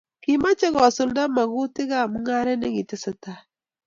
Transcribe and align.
kimochei 0.21 0.73
kosulda 0.75 1.23
mokutikab 1.35 2.07
mung'aret 2.13 2.59
neteseitai. 2.59 3.37